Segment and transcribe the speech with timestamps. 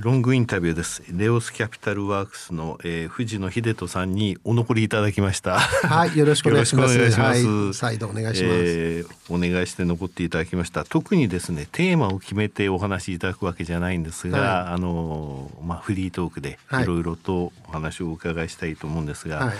[0.00, 1.02] ロングインタビューです。
[1.10, 5.58] レオスキャピタルワークスの、えー、藤野秀人さんにお残りいただきました。
[5.58, 6.94] はい、よろしくお願いします。
[6.96, 10.84] よろしくお願いしますはい、再度お願いします、えーお願いして残っていただきました。
[10.84, 19.54] 特にですね、テーマを決めてお話しいただくわけじゃないんですが、はいあのまあフリートークではいいろいろとお話をお伺いしたいと思うんですが、はい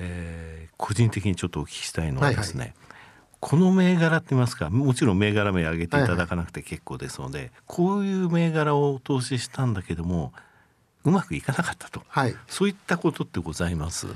[0.00, 2.74] えー個人的にちょっとお聞きしたいのはですね。
[3.46, 10.32] この銘柄って言いますかもちろん銘柄名挙げていただかなくて結構ですので、こういう銘柄を投資したんだけども
[11.04, 14.06] うまくいかなかったとはい、そういったことってございます？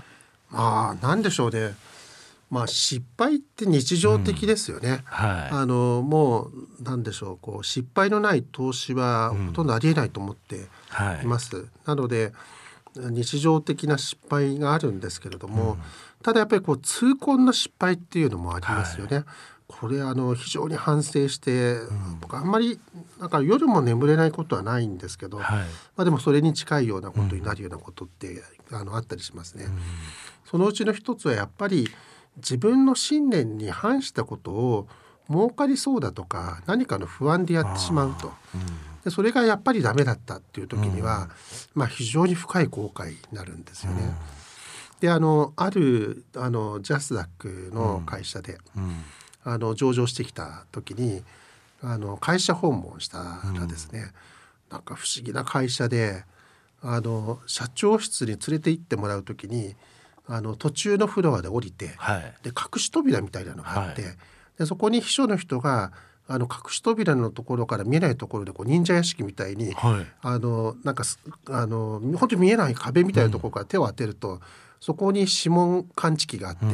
[0.48, 1.74] まあ、なんでしょうね。
[2.50, 5.02] まあ、失敗って日常的ですよね。
[5.04, 6.44] はいあの、も
[6.80, 11.66] う、なんでしょう、こう失敗のない投資はほとんどありえないと思ってはいいます。
[11.84, 12.32] なので。
[13.10, 15.78] 日常的な失敗があるんですけれども、
[16.22, 19.24] ただやっぱりこう痛恨の失敗っていうのもありますよね。
[19.68, 21.76] これあの非常に反省して、
[22.20, 22.80] 僕あんまり
[23.20, 25.58] なんか夜も眠れないことはないんですけど、はい。
[25.94, 29.66] まあ、でもそれに近いようなことになるようなことって、あのあったりしますね。
[30.44, 31.88] そのうちの一つはやっぱり
[32.36, 34.88] 自分の信念に反したことを
[35.30, 38.32] 儲かりそうだとか何かの不安でやってしまうと。
[39.04, 41.28] でそれがやっぱりダメだったっていう時には、
[41.74, 44.14] まあ非常に深い後悔になるんですよね。
[45.00, 49.04] であのあるあのジャスダックの会社で、うん。
[49.44, 51.22] あの上場してきた時に
[51.80, 54.10] あの会社訪問したらですね、
[54.70, 56.24] なんか不思議な会社で
[56.82, 59.74] あの社長室に連れて行ってもらう時に
[60.26, 62.34] あの途中のフロアで降りて、はい。
[62.42, 64.16] で隠し扉みたいなのがあって、はい
[64.58, 65.92] でそこに秘書の人が
[66.26, 70.06] あの隠し扉のところから見えないところでこう忍者屋敷みたいに、はい。
[70.20, 74.40] あのなんかすあの本当に見えない壁みたいなところから手を当てると、
[74.78, 76.64] そこに指紋感知器があって、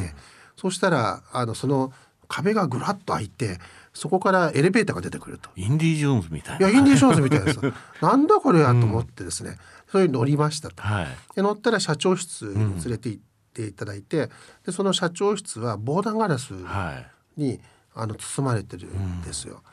[0.57, 1.93] そうしたらあのその
[2.27, 3.59] 壁がぐらっと開いて
[3.93, 5.49] そこからエレベーターが出てくると。
[5.55, 6.69] インディ・ジョーンズみたいな。
[6.69, 7.59] いやインディ・ジョーンズみたいです。
[8.01, 9.57] なんだこれやと思ってですね、
[9.89, 10.83] それに乗りましたと。
[10.83, 11.07] はい。
[11.35, 13.21] で乗ったら社長室に連れて行っ
[13.53, 14.29] ていただいて、
[14.65, 17.05] でその社長室は防弾ガラスは
[17.37, 17.41] い。
[17.41, 17.61] に
[17.95, 19.63] あの包まれてるんですよ。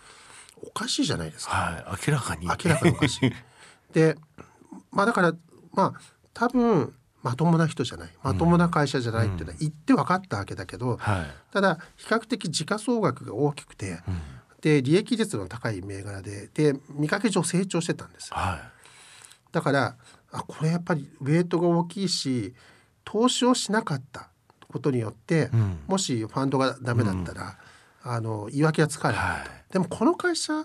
[0.65, 1.53] おかしいじゃないですか。
[1.53, 2.09] はい。
[2.09, 2.47] 明らかに。
[2.47, 3.33] 明らかにおかしい。
[3.93, 4.17] で
[4.91, 5.35] まあだから
[5.73, 6.01] まあ
[6.33, 8.11] 多分まともな人じゃない。
[8.23, 11.27] まともな会社じゃないっていうのは言って分かったわけだけど、はい。
[11.53, 13.99] ただ比較的時価総額が大きくて、
[14.61, 18.29] で利益率の高い銘柄でで見かけ上成長してたんです。
[18.29, 18.71] よは
[19.51, 19.97] だから
[20.31, 22.55] あこれやっぱりウェイトが大きいし
[23.05, 24.29] 投資をしなかった
[24.69, 25.81] ことによって、ん。
[25.87, 27.59] もしファンドがダメだったら、
[28.05, 29.17] あの言い訳がつかない。
[29.17, 29.73] と、はい。
[29.73, 30.65] でもこの会社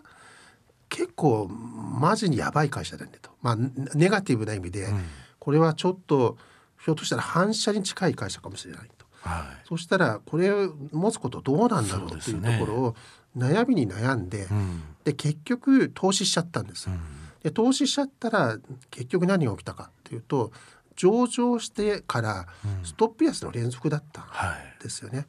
[0.89, 4.87] 結構マジにやばい会社だねと、まあ、ネネガティブな意味で、
[5.39, 6.37] これはちょっと
[6.83, 9.05] ひょっとしたら反射に近い会社かもしれないと。
[9.05, 9.67] いはい。
[9.67, 12.95] そしたらこれを持つことどうなんだろうっていうところを
[13.37, 14.83] 悩みに悩んで、ん。
[15.03, 16.89] で結局投資しちゃったんです。
[17.43, 18.57] で投資しちゃったら
[18.89, 20.51] 結局何が起きたかっていうと
[20.95, 22.47] 上場してから
[22.83, 24.83] ストップ安の連続だったんはい。
[24.83, 25.25] ですよね。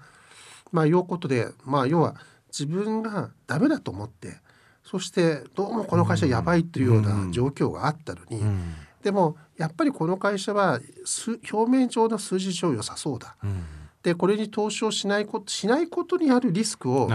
[0.72, 2.16] まあいうことで、まあ、要は
[2.48, 4.36] 自分がダメだと思って
[4.84, 8.74] そしてどうもこの会社やばいというような状況があったのに、うん。
[9.02, 13.36] でもやっぱりこの会社はす表面上の数字上良さそうだ。
[13.42, 13.64] うん。
[14.02, 17.08] でこれに投資をしないことしないことにあるリスクを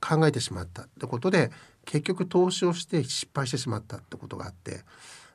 [0.00, 0.82] 考えてしまった。
[0.82, 1.50] ってことで
[1.86, 4.80] 結局投資をして失敗してしまったってことがあって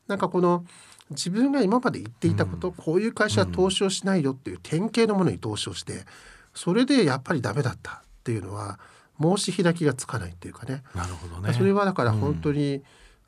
[0.07, 0.65] なんかこの
[1.09, 6.05] 自分が今まで言っていたこと、こういう会社は投資をしないよっていう典型のものに投資をして
[6.53, 8.79] それでやっぱりダメだったっていうのは
[9.21, 10.83] 申し開きがつかないっていうかね。
[10.95, 11.53] なるほどね。
[11.53, 12.81] それはだから本当に、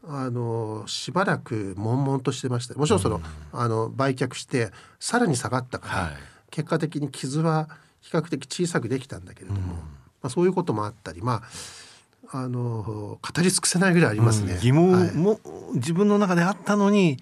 [0.08, 3.22] あのしばらく悶々としてましたもちろんその,、
[3.52, 6.14] あの売却してさらに下がったから、はい。
[6.52, 7.70] 結果的に傷は
[8.02, 9.80] 比較的小さくできたんだけれども、ま
[10.24, 11.42] あ、そういうこともあったりま
[12.32, 14.54] ああの語り尽くせないぐらいありますね。
[14.54, 14.60] うん。
[14.60, 15.12] 疑問はい。
[15.14, 15.40] も、
[15.74, 17.18] 自分の中であったのに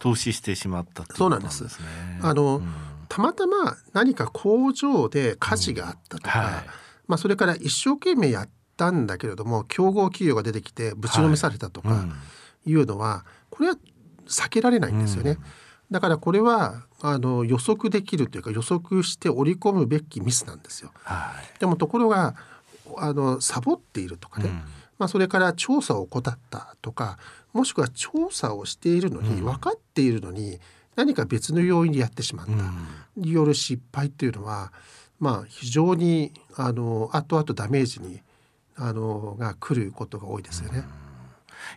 [0.00, 1.64] 投資してしまったっていそうなんです。
[2.20, 2.74] あの、うん
[3.14, 6.64] たまたま何か工場で火事があったとか、はい。
[7.06, 12.06] まあ、それから一生懸命やったんだけれども競合企業が出てきてぶちのめされたとか
[12.66, 12.74] い。
[12.74, 13.76] うのは、これは
[14.26, 15.38] 避けられないんですよね。
[15.92, 20.90] だからこれはあの予測できるというか予測して織り込むべきミスなんですよ。
[21.04, 21.60] はい。
[21.60, 22.34] でもところが
[22.96, 24.54] あのサボっているとかね、うん。
[24.98, 27.18] まあ、それから調査を怠ったとか
[27.52, 30.58] もしくは調査をしているのに、分かっているのに
[30.96, 32.52] 何か別の要因でやってしまった、
[33.16, 34.72] による失敗っていうのは、
[35.18, 38.20] まあ、非常にあの後々ダメージに
[38.76, 40.84] あのが来ることが多いですよね。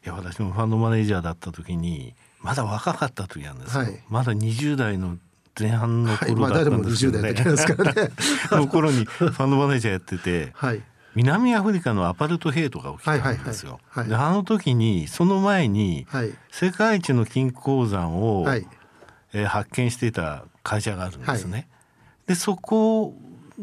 [0.04, 4.04] いや私もファンドマネージャーだった時にまだ若かった時なんですよ、はい。
[4.10, 5.18] まだ20代の
[5.60, 8.12] 前半のはい、ま頃だったあ誰も20んですけどね、代の時ですからね。
[8.50, 10.82] そ の頃にファンドマネージャーやっててはい、
[11.16, 13.80] 南アフリカのアパルトヘイトが起きたんですよ。
[13.90, 14.06] はいはい。
[14.06, 14.06] はい。
[14.06, 14.10] はい。
[14.10, 16.34] であの時にその前にはい。
[16.52, 18.68] 世界一の金鉱山を、はい
[19.34, 21.68] えー発見していた会社があるんですね。
[22.26, 23.16] でそこ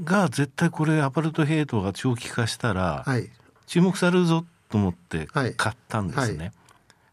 [0.02, 3.30] が絶対これアパルトヘイトが長期化したらはい。
[3.66, 5.54] 注目されるぞと思ってはい。
[5.54, 6.46] 買ったんですね。
[6.46, 6.52] は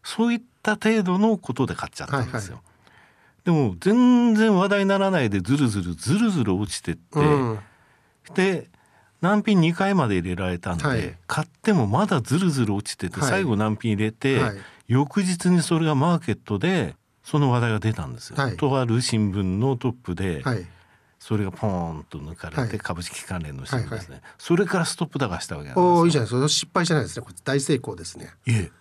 [0.02, 2.56] そういった程度のことで買っちゃったんですよ。
[2.56, 2.62] は
[3.44, 7.58] でも全然話題にならないでずるずるずるずる落ちてって、うん。
[8.34, 8.68] で
[9.20, 11.16] 難品2回まで入れられたんで、はい。
[11.26, 13.30] 買ってもまだずるずる落ちてて、はい。
[13.30, 14.56] 最後難品入れて、はい。
[14.88, 18.36] 翌日にそれがマーケットでその話題が出たんですよ。
[18.36, 18.56] はい。
[18.56, 20.66] とある新聞のトップで、はい。
[21.18, 22.78] それがポーンと抜かれて、はい。
[22.78, 25.94] 株式関連の新聞ですね、はいそれからストップ高したわけなんですよ。
[25.94, 26.48] おおいいじゃないですか。
[26.48, 27.26] 失敗じゃないですね。
[27.44, 28.30] 大成功ですね。
[28.46, 28.72] いえ。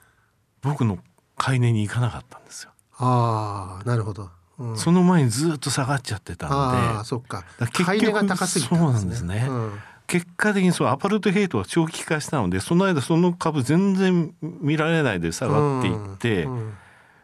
[0.62, 1.00] 僕の
[1.38, 2.72] 買い値に行かなかったんですよ。
[2.98, 4.30] ああなるほど、
[4.60, 6.56] うん、その前にずっと下がっちゃってたんで。
[6.56, 7.46] ああそっか。
[7.60, 8.80] だから買い値が高すぎたんですね。
[8.80, 9.48] そうなんですね。
[9.50, 9.80] うん。
[10.08, 16.74] 結果的にそうアパルトヘイトが長期化したのでその間その株全然見られないで下がっていって、うん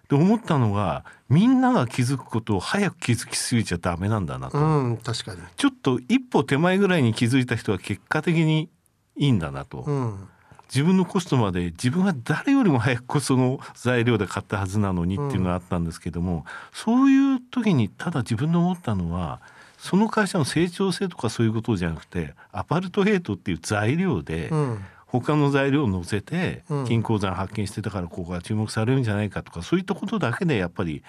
[0.09, 5.41] で思ったのがみんなが気づくことを早く気づきすぎちゃダメなんだなと、うん、うん確かに。
[5.55, 8.69] ちょっと一歩手前ぐらいに気づいた人は結果的に
[9.15, 10.29] いいんだなと、うん。
[10.69, 19.41] 自分のコストまで自分は誰よりも早くその材料で買ったはずなのにっていうのがあったんですけども、そういう時にただ自分の思ったのは
[19.77, 26.85] その会社の成長性とかそういうことじゃなくてアパルトヘイトっていう材料でうん他の材料を乗せてうん。
[26.85, 31.03] 金鉱山発見してたからここが注目されるんじゃないかとかそういったことだけでやっぱり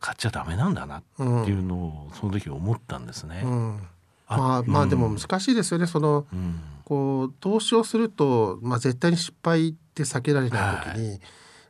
[0.00, 3.42] 買っちゃダメなんだなっていうのをその時思ったんですね。
[3.44, 3.88] うん。
[4.26, 4.86] あまあまうん。
[4.88, 5.86] あでも難しいですよね。
[5.86, 6.60] そのうん。
[6.84, 11.20] こう投資をすると、まあ、絶対に失敗って避けられない時に、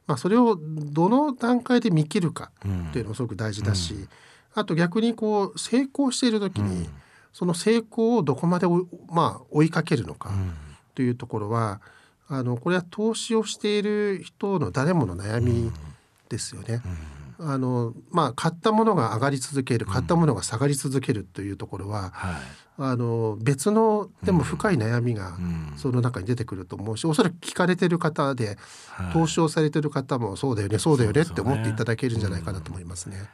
[0.06, 4.08] まあ、それをどの段階で見切るかうんっていうのもすごく大事だし、
[4.54, 6.88] あと逆にこう成功している時に、うん。
[7.32, 10.54] その成功をどこまで追い,、まあ、追いかけるのかうん
[10.96, 11.80] というところは
[12.28, 15.70] あのこれは投資をしている人の誰もの悩み
[16.28, 16.82] ですよね。
[17.38, 22.34] あのまあ、買ったものが上がり続ける買ったものが下がり続けるというところは、はい。
[22.78, 25.72] あの別のでも深い悩みがうん。
[25.76, 28.56] その中に出てくると思うしおそらく聞かれてる方で
[28.90, 29.12] はい。
[29.12, 33.28] 投資をされてる方もそうだよねそうだよねって思っていただけるんじゃないかなと思いますね。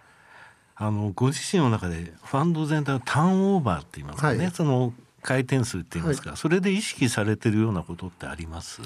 [0.74, 4.50] あのご自身の中でファンド全体のターンオーバーって言いますかね、はい。
[4.50, 4.92] その
[5.22, 8.82] 回転数って言いますか、それで意識されてるようなことってあります？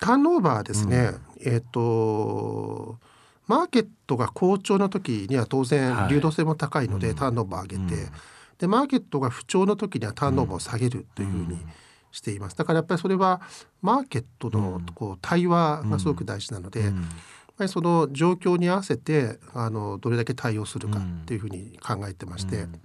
[0.00, 1.10] ターンオーバーですね、
[1.40, 2.98] えっ、と
[3.46, 6.10] マーケットが好調の時には当然はい。
[6.10, 7.14] 流動性も高いので、うん。
[7.16, 8.10] ターンオーバー上げて、うん。
[8.58, 11.58] でマーケットが不調の時にはターンオーバーを下げるというふうに
[12.12, 12.56] しています。
[12.56, 13.40] だからやっぱりそれは
[13.82, 17.08] マーケットのこう対話がすごく大事なので、やっうん
[17.56, 22.80] ぱりその状況に合わせてあのどれだけ対応するかっていうふうに考えてまして、うん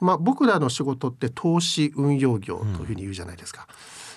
[0.00, 3.66] まあ、僕らの仕事って投資運用業というふうに言うじゃないですか。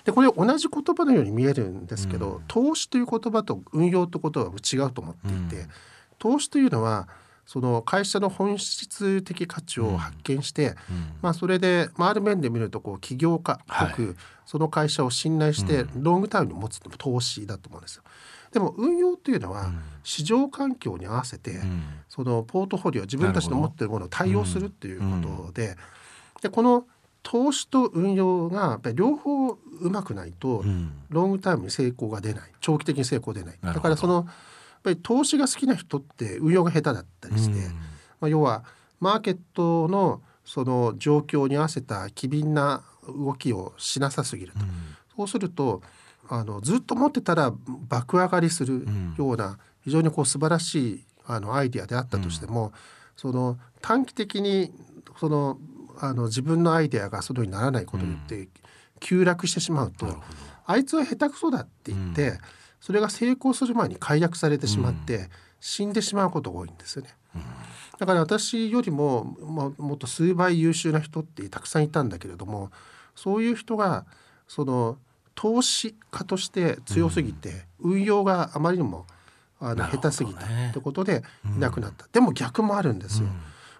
[0.07, 2.43] でこれ同じ言葉のように見えるんですけど、うん。
[2.47, 5.69] 投資という言葉と運用という言葉は違うと思っていて、うん。
[6.17, 7.09] 投資というのは
[7.45, 11.09] その会社の本質的価値を発見して、うん。
[11.21, 14.15] まあ、それで、まあ、ある面で見るとこう起業家っぽく、
[14.45, 16.03] その会社を信頼してうん。
[16.03, 18.03] ロングタイムに持つのも投資だと思うんですよ。
[18.51, 19.79] でも運用というのはうん。
[20.03, 21.83] 市場環境に合わせて、うん。
[22.07, 25.05] そのポートフォリオ自分たちの持っているものを対応するっていうこ
[25.45, 25.75] とで,、
[26.41, 26.85] でこの
[27.23, 29.57] 投資と運用がやっぱり両方う
[29.89, 30.93] まくないと、うん。
[31.09, 32.51] ロングタイムに成功が出ない。
[32.61, 33.59] 長期的に成功出ない。
[33.61, 34.25] だからそのやっ
[34.83, 37.67] ぱり投資が好きな人って運用が下手だったりして、
[38.21, 38.63] まあ、要は
[38.99, 44.59] マーケットのその状況に合わせた機敏な動きをしなさすぎると、
[45.17, 45.81] そうすると
[46.29, 47.53] あのずっと持ってたら
[47.87, 48.85] 爆上がりする
[49.17, 52.73] ような非常にこう素晴らしいあのアイデアであったとしても、
[53.15, 54.71] その短期的に
[55.19, 55.57] その
[55.99, 58.47] あの自分のアイデアがそのようにならないことによって
[58.99, 60.17] 急落してしまうと、
[60.65, 62.39] あいつは下手くそだって言って、
[62.79, 65.29] それが成功する前に解約されてしまって、
[65.59, 67.09] 死んでしまうことが多いんですよね。
[67.97, 72.71] だから私よりも、まあ、もっと数倍優秀な人ってたくさんいたんだけれども
[73.15, 74.05] そういう人が
[74.47, 74.97] その
[75.37, 79.05] 投資家として強すぎて、運用があまりにも
[79.59, 81.21] あの下手すぎたってことで
[81.55, 83.27] いなくなった、でも逆もあるんですよ。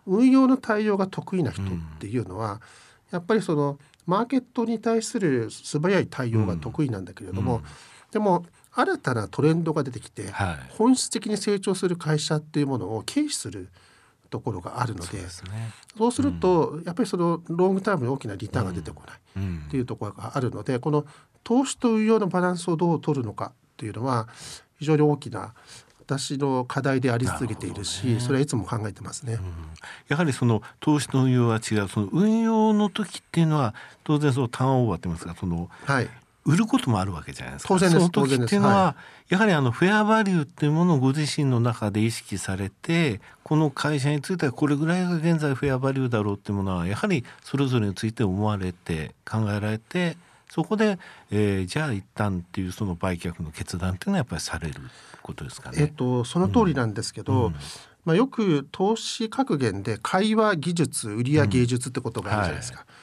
[0.06, 1.66] 運用の対応が得意な人っ
[2.00, 2.62] ていうのは、
[3.12, 7.64] やっぱりそのマーケットに対する素早い対応が得意なんだけれども、うん。
[8.12, 10.58] でも新たなトレンドが出てきて、はい。
[10.78, 13.70] 本質的に成長する会社っていうものを軽視する
[14.28, 15.74] ところがあるのでそうですね。
[15.98, 19.64] そうすると、やっぱりそのロングタイムに大きなリターンが出てこないうん。
[19.68, 21.06] っていうところがあるのでこの
[21.44, 24.28] 投資と運用のバランスをどう取るのかっていうのは
[24.80, 25.54] 非常に大きな
[26.00, 28.20] 私の課題であり続けているしね。
[28.20, 29.40] それはいつも考えてますね。
[30.08, 36.10] やはりその投資と運用は違うその運用の時っていうのは当然そのターンオーバーって言いますかそのはい、
[36.48, 37.68] 売ることもあるわけじゃないですか。
[37.68, 38.96] 当然ですその時っていうのは、
[39.28, 50.16] やはりあのフェアバリューっていうものをご自身の中で意識されてこの会社についてはこれぐらいが現在フェアバリューだろうっていうものはやはりそれぞれについて思われて考えられて
[50.50, 50.98] そこで、
[51.30, 54.76] えー、じゃあ一旦っていうその売却の決断っていうのはやっぱりされる
[55.22, 55.78] ことですかね。
[55.82, 57.56] えっとその通りなんですけど、うんうん、
[58.06, 62.80] まあ、よく投資格言で会話技術売りや芸術ってことがあるじゃないですか。
[62.80, 62.97] うんはい、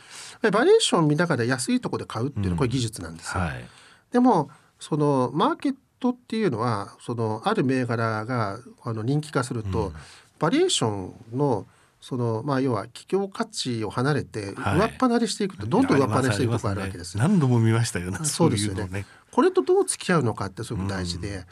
[0.51, 3.41] バリエーション見ながら安いところで買うっていうのはこれ技術なんですよ。
[3.41, 3.65] はい、
[4.13, 9.93] でもそのマーケットっていうのはそのある銘柄があの人気化すると、
[10.39, 11.67] バリエーションの
[12.05, 18.19] そのまあ要は企業価値を離れて上っ離れしていくとどんどん上っ離れしていくところあるわけです、ね、何度も見ましたよね。
[18.25, 21.45] そうですよね、ね、これとどう付き合うのかってすごく大事で、うん、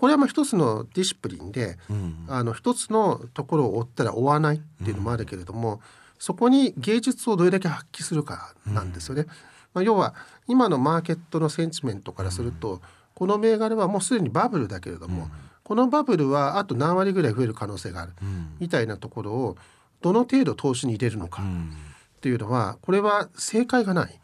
[0.00, 5.80] これはまあ一つのディシプリンで、うん、あの一つのところを追ったら追わないっていうのもあるけれども、うん、
[6.18, 9.26] そこに芸術をどれだけ発揮するかなんですよね。
[9.74, 10.14] まあ、要は
[10.46, 12.80] 今のマーケットのセンチメントからすると、
[13.14, 15.28] この銘柄はもうすでにバブルだけれども、
[15.62, 18.12] このバブルはあと何割ぐらい増える可能性がある、
[18.60, 19.56] みたいなところを
[20.02, 24.20] どの程度投資に入れるのかっていうのはこれは正解がない、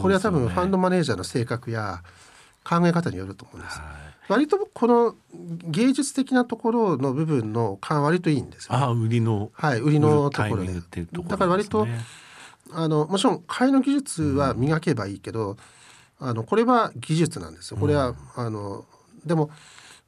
[0.00, 2.02] これは多分ファンドマネージャーの性格や
[2.64, 3.80] 考え方によると思うんです。
[4.28, 10.72] 割とこの芸術的なところの部分の感割といいんですよ、ね、あ売りのはい売りのところで、
[11.26, 11.86] だから割と
[12.72, 15.56] あのもちろん買いの技術は磨けばいいけど、
[16.20, 17.80] うん、あのこれは技術なんですよ。
[17.80, 18.84] これは、うん、あの
[19.24, 19.50] でも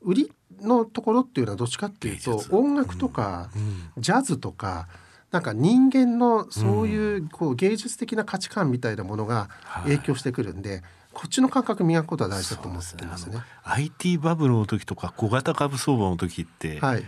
[0.01, 3.51] 売りのところっていうのはどっちかっていうと音楽とか、
[3.99, 4.89] ジャズとか
[5.33, 9.49] なんか人間のそういうこう芸術的な価値観みたいなものが
[9.85, 13.33] 影響してくるんで、はい、こっちの感覚磨くことは大事だと思ってますね。
[13.33, 17.05] すね IT バブルの時とか小型株相場の時って、はい、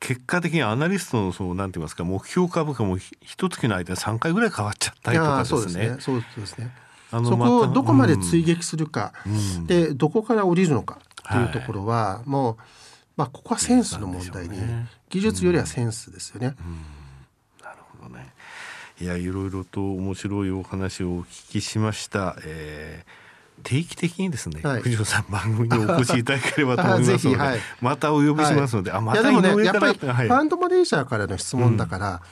[0.00, 5.58] 結果的にアナリストのそうなんて言いますか目標株価も一月の間に3回ぐらい変わっちゃったりとかですね。
[5.58, 6.70] そうですねそうですね
[7.10, 10.98] そこをどこまで追撃するか、うん、でどこから降りるのか
[11.30, 12.56] っていうところは、はい、もう
[13.16, 16.54] まあここはセンスの問題に、ね、技術よりはセンスですよね。
[17.62, 18.26] なるほどね。
[19.00, 22.36] いやいろいろと面白いお話をお聞きしました。
[22.44, 23.27] えー
[23.62, 32.22] 定期的にですね、はい、藤野さん番組にお越しいただければと思いますので、はい、またお呼びしますので、はい、あまたでもねやっぱりファンドマネージャーからの質問だから、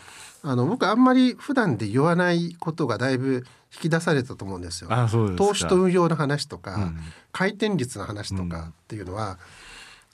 [0.42, 4.90] うん、あの僕あんまり普段で言わないことがだいぶ引き出されたと思うんですよ。
[5.36, 6.98] 投資と運用の話とか、うん、
[7.32, 9.38] 回転率の話とかっていうのは、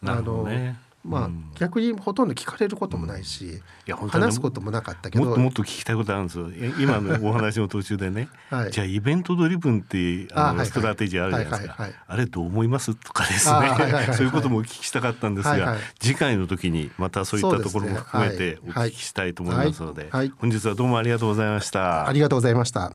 [0.04, 3.60] あの、ね、まあ、逆にほとんど聞かれることもないし、
[4.08, 5.24] 話すこともなかったけど。
[5.24, 6.48] もっともっと聞きたいことあるんですよ。
[6.78, 11.88] 今の お話の途中でね、はい、じゃあイベントドリブンってあのストラテジーあるじゃないですか。
[12.06, 12.94] あれどう思います？
[12.94, 14.14] とかですね。
[14.14, 22.08] そういうこともお聞きしたかったんですが、次回の時にまたそういったところも含めてお聞きしたいと思いますので、本日はどうもありがとうございました。
[22.08, 22.90] ありがとうございました